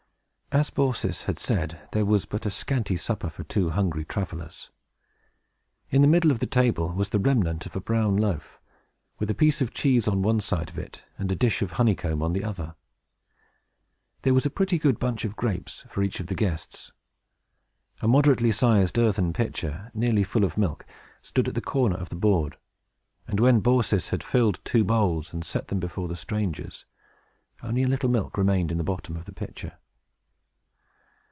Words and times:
As 0.53 0.69
Baucis 0.69 1.23
had 1.27 1.39
said, 1.39 1.79
there 1.93 2.03
was 2.05 2.25
but 2.25 2.45
a 2.45 2.49
scanty 2.49 2.97
supper 2.97 3.29
for 3.29 3.45
two 3.45 3.69
hungry 3.69 4.03
travelers. 4.03 4.69
In 5.89 6.01
the 6.01 6.09
middle 6.09 6.29
of 6.29 6.39
the 6.39 6.45
table 6.45 6.89
was 6.89 7.11
the 7.11 7.19
remnant 7.19 7.65
of 7.65 7.73
a 7.73 7.79
brown 7.79 8.17
loaf, 8.17 8.59
with 9.17 9.29
a 9.29 9.33
piece 9.33 9.61
of 9.61 9.73
cheese 9.73 10.09
on 10.09 10.21
one 10.23 10.41
side 10.41 10.67
of 10.69 10.77
it, 10.77 11.05
and 11.17 11.31
a 11.31 11.37
dish 11.37 11.61
of 11.61 11.71
honeycomb 11.71 12.21
on 12.21 12.33
the 12.33 12.43
other. 12.43 12.75
There 14.23 14.33
was 14.33 14.45
a 14.45 14.49
pretty 14.49 14.77
good 14.77 14.99
bunch 14.99 15.23
of 15.23 15.37
grapes 15.37 15.85
for 15.89 16.03
each 16.03 16.19
of 16.19 16.27
the 16.27 16.35
guests. 16.35 16.91
A 18.01 18.07
moderately 18.09 18.51
sized 18.51 18.97
earthen 18.97 19.31
pitcher, 19.31 19.89
nearly 19.93 20.25
full 20.25 20.43
of 20.43 20.57
milk, 20.57 20.85
stood 21.21 21.47
at 21.47 21.57
a 21.57 21.61
corner 21.61 21.95
of 21.95 22.09
the 22.09 22.17
board; 22.17 22.57
and 23.25 23.39
when 23.39 23.61
Baucis 23.61 24.09
had 24.09 24.21
filled 24.21 24.59
two 24.65 24.83
bowls, 24.83 25.31
and 25.33 25.45
set 25.45 25.69
them 25.69 25.79
before 25.79 26.09
the 26.09 26.15
strangers, 26.17 26.85
only 27.63 27.83
a 27.83 27.87
little 27.87 28.09
milk 28.09 28.37
remained 28.37 28.69
in 28.69 28.77
the 28.77 28.83
bottom 28.83 29.15
of 29.15 29.23
the 29.23 29.31
pitcher. 29.31 29.77